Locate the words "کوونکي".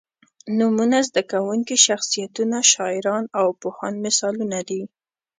1.31-1.75